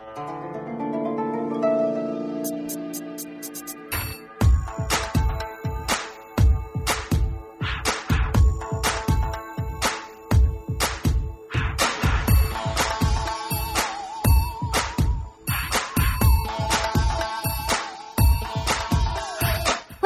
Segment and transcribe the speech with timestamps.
[0.00, 0.08] 欢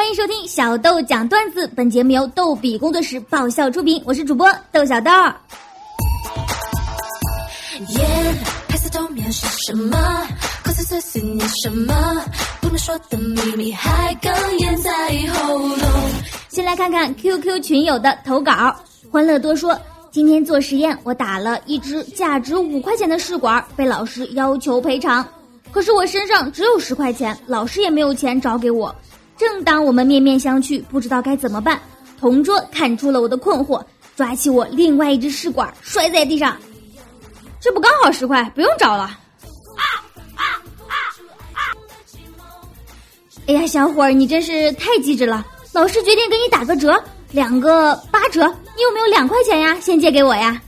[0.08, 5.10] 迎收听小豆讲段子，本节目由逗比工作室爆笑出品，我是主播豆小豆。
[9.34, 9.98] 是什么？
[10.62, 11.92] 口水碎念什么？
[12.60, 15.78] 不能说的秘密还哽咽在喉咙。
[16.48, 18.72] 先来看看 QQ 群友的投稿。
[19.10, 19.76] 欢乐多说，
[20.12, 25.26] 今天做实验，我打了一支价值五块钱的试管，被老师要求赔偿。
[25.72, 28.94] 可是我身上只有十块钱，老师也没有钱找给我。
[29.36, 31.80] 正当我们面面相觑，不知道该怎么办，
[32.20, 33.82] 同桌看出了我的困惑，
[34.14, 36.56] 抓起我另外一只试管摔在地上。
[37.60, 39.18] 这不刚好十块，不用找了。
[43.46, 45.46] 哎呀，小伙儿，你真是太机智了！
[45.72, 46.98] 老师决定给你打个折，
[47.30, 48.46] 两个八折。
[48.74, 49.78] 你有没有两块钱呀？
[49.82, 50.58] 先借给我呀。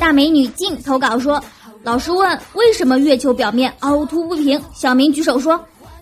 [0.00, 1.42] 大美女静投稿说，
[1.84, 5.52] 老师问为什么月球表面凹凸不平，小明举手说：“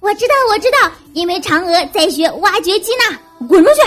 [0.00, 3.82] 我知道，我知道，因为嫦娥在学挖掘机呢。”滚出去！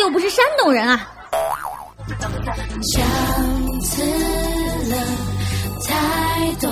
[0.00, 1.06] 又不是山东人啊。
[2.94, 3.02] 讲
[3.82, 4.02] 次
[4.88, 4.96] 了
[5.86, 6.70] 太多。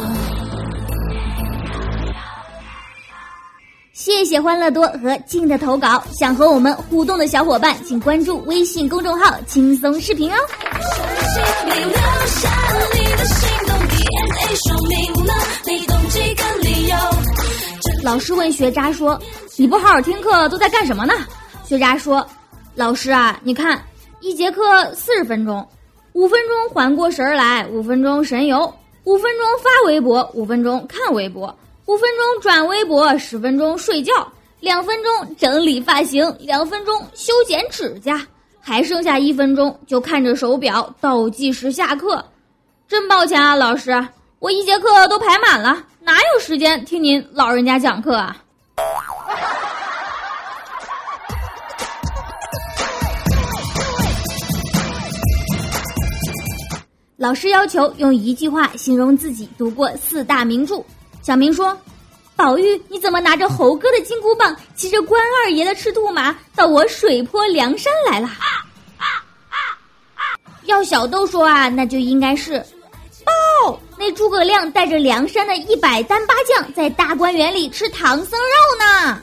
[3.93, 6.03] 谢谢欢乐多和静的投稿。
[6.19, 10.39] 想和我们互动的小伙伴，请关注微信公众号“轻松视频”哦。
[18.03, 19.21] 老师问学渣说
[19.57, 21.13] ：“你不好好听课，都在干什么呢？”
[21.69, 22.27] 学渣说
[22.79, 23.83] ：“老师啊，你看，
[24.21, 24.63] 一节课
[24.95, 25.67] 四十分钟，
[26.13, 28.73] 五分钟缓过神儿来，五分钟神游，
[29.03, 31.53] 五分钟发微博，五分钟看微博，
[31.87, 34.13] 五分钟转微博，十分钟睡觉，
[34.61, 38.25] 两分钟整理发型，两分钟修剪指甲，
[38.61, 42.25] 还剩下一分钟就看着手表倒计时下课。
[42.87, 44.07] 真抱歉啊，老师，
[44.39, 48.37] 我一节课都排满了，哪有时间听您老人家讲课啊？”
[57.19, 60.81] 老师要求用一句话形容自己读过四大名著。
[61.21, 61.77] 小明说
[62.37, 68.31] ：“宝玉，你怎么拿着猴哥的金箍棒，骑着关二爷的赤兔马，到我水泊梁山来了？”
[70.67, 72.65] 要小豆说啊，那就应该是，
[73.25, 79.21] 报那诸葛亮带着梁山的一百单八将，在大观园里吃唐僧肉呢。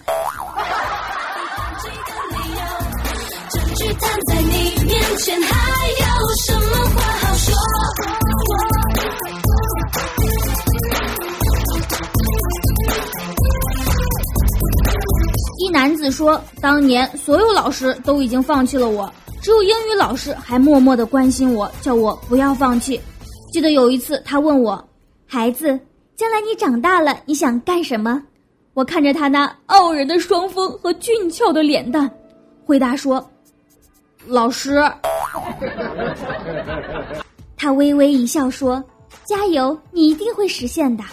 [16.11, 19.11] 说：“当年所有老师都已经放弃了我，
[19.41, 22.99] 只有英语老师还默默的关心我，叫我不要放弃。
[23.51, 24.83] 记得有一次，他问我
[25.27, 25.79] ：‘孩子，
[26.15, 28.21] 将来你长大了，你想干什么？’
[28.73, 32.09] 我看着他那傲人的双峰和俊俏的脸蛋，
[32.65, 33.25] 回答说
[34.27, 34.83] ：‘老师。’
[37.57, 38.83] 他微微一笑说
[39.23, 41.03] ：‘加油，你一定会实现的。’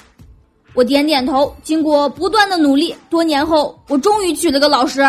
[0.75, 1.55] 我点点头。
[1.63, 5.07] 经过不断的努力，多年后，我终于娶了个老师。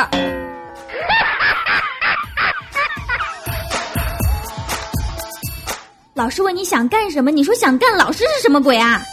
[6.13, 9.01] 老师问你想干什么，你说想干老师是什么鬼啊？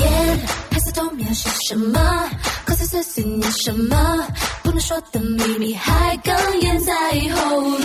[0.00, 0.38] 烟，
[0.70, 1.98] 黑色透明是什么？
[2.66, 4.26] 口水碎碎念什么？
[4.62, 6.92] 不能说的秘密还哽咽在
[7.34, 7.80] 喉咙。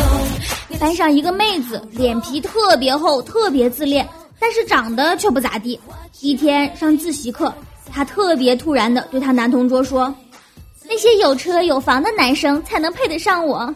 [0.79, 4.07] 班上一个妹子，脸皮特别厚，特别自恋，
[4.39, 5.79] 但是长得却不咋地。
[6.21, 7.53] 一天上自习课，
[7.91, 10.13] 她特别突然的对她男同桌说
[10.87, 13.75] ：“那些有车有房的男生才能配得上我。”哼！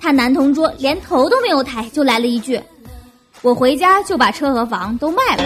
[0.00, 2.60] 她男同桌连头都没有抬，就来了一句
[3.42, 5.42] ：“我回家就把车和房都卖了。”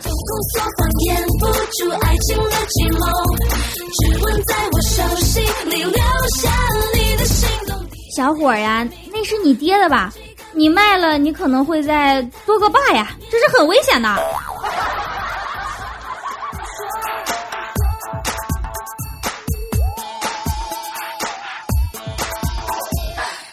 [0.00, 3.02] 痛苦所防，掩不住爱情的寂寞，
[3.94, 5.90] 指纹在我手心里留
[6.36, 6.50] 下
[6.94, 7.76] 你的心动。
[8.16, 10.12] 小伙儿呀，那是你爹的吧？
[10.56, 14.08] 你卖了，你可能会再多个爸呀，这是很危险的。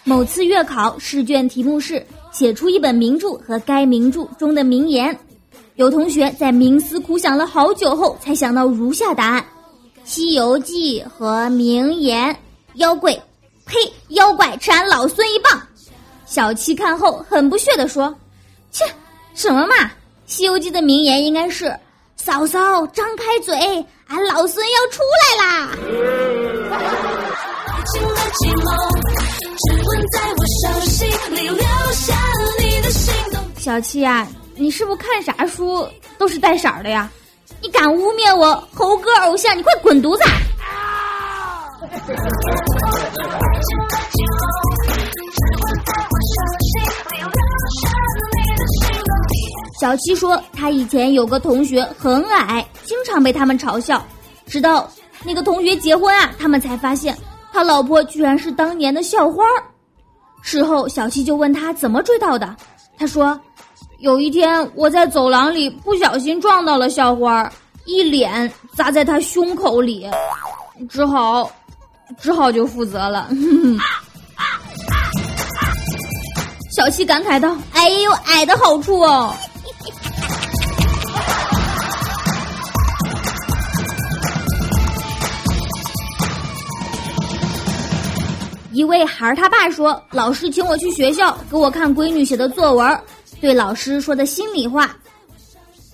[0.03, 5.18] 某次月考试卷题目是：写写出一本名著和该名著中的名言。
[5.75, 9.42] 有同学在冥思苦想了好久后，才想到如下答案：
[10.04, 12.36] 《西游记》和名言。
[12.75, 13.13] 妖怪，
[13.65, 13.77] 呸！
[14.09, 15.61] 妖怪吃俺老孙一棒！
[16.31, 18.16] 小七看后很不屑地说
[18.72, 18.86] ：“切，
[19.36, 19.75] 什么嘛！
[20.28, 21.78] 《西游记》的名言应该是
[22.16, 23.54] ‘嫂嫂张开嘴，
[24.07, 25.72] 俺老孙要出来啦’。”
[33.60, 34.25] 小七啊，
[34.56, 35.86] 你是不是看啥书
[36.18, 37.12] 都是带色儿的呀？
[37.62, 40.24] 你敢污蔑我猴哥偶像，你快滚犊子！
[49.81, 54.06] 小七说，他以前有个同学很矮，经常被他们嘲笑。
[54.45, 54.88] 直到
[55.24, 57.18] 那个同学结婚啊，他们才发现
[57.51, 59.44] 他老婆居然是当年的校花。
[60.44, 62.56] 事后，小七就问他怎么追到的。
[62.95, 63.39] 他说，
[63.98, 67.51] 有一天我在走廊里不小心撞到了校花，
[67.86, 70.07] 一脸砸在他胸口里，
[70.88, 71.51] 只好。
[72.19, 73.30] 只好就负责了。
[76.75, 79.36] 小七感慨道：“矮也有矮的好处哦。”
[88.81, 93.00] 一位孩儿他爸说：“老师请我去学校给我看闺女写的作文，
[93.39, 94.95] 对老师说的心里话：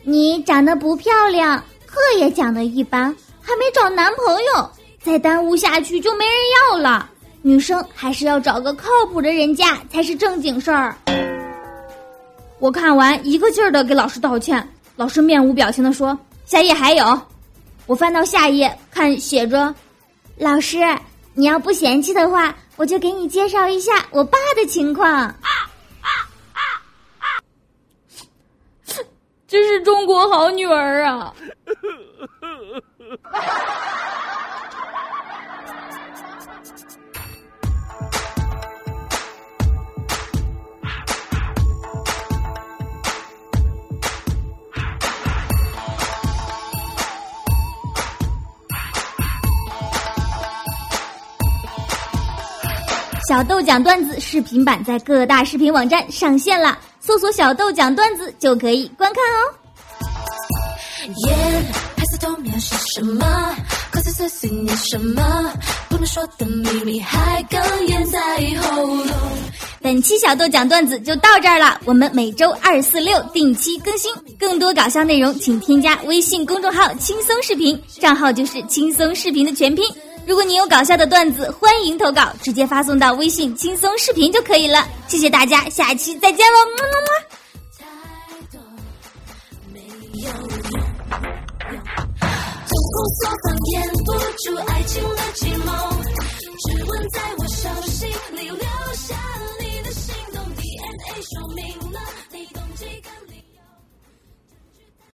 [0.05, 4.71] 你长得不漂亮，课也讲的一般，还没找男朋友。”
[5.03, 6.33] 再耽误下去就没人
[6.71, 7.09] 要了。
[7.41, 10.95] 女生还是要找个靠谱的人家才是正经事儿。
[12.59, 16.17] 我看完一个劲儿的给老师道歉，老师面无表情的说
[16.47, 17.21] ：“下页还有。”
[17.85, 19.75] 我翻到下页看，写着
[20.39, 20.77] ：“老师，
[21.33, 25.35] 你要不嫌弃的话，我就给你介绍一下我爸的情况。”
[29.47, 31.33] 这是中国好女儿啊！
[53.27, 59.51] 小豆讲段子视频版在各大视频网站上线了，搜索“小豆讲段子”就可以观看哦。
[61.97, 63.25] 黑色透明是什么？
[63.91, 65.51] 口水碎碎念什么？
[65.89, 68.19] 不能说的秘密还哽咽在
[68.61, 69.05] 喉咙。
[69.81, 74.09] 本期小豆讲段子就到这儿了，我们每周二、四、六定期更新，
[74.39, 79.85] 更多搞笑内容请添加微信公众号“轻松视频”，账号就是“轻松视频”的全拼。
[80.27, 84.85] 如果你有搞笑的段子，欢迎投稿，直接发送到微信轻松视频就可以了。
[85.07, 87.07] 谢谢大家，下期再见喽，么么么。